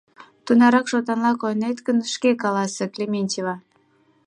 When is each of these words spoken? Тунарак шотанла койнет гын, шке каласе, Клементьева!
Тунарак 0.45 0.85
шотанла 0.91 1.31
койнет 1.41 1.77
гын, 1.85 1.97
шке 2.13 2.31
каласе, 2.41 2.85
Клементьева! 2.93 3.55